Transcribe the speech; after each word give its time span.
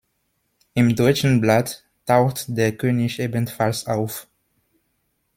Im 0.73 0.95
deutschen 0.95 1.41
Blatt 1.41 1.83
taucht 2.07 2.45
der 2.49 2.75
König 2.75 3.19
ebenfalls 3.19 3.85
auf. 3.85 4.25